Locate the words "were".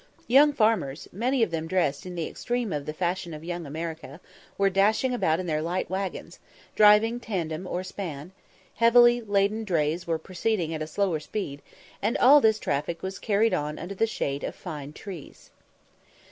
4.57-4.67, 10.07-10.17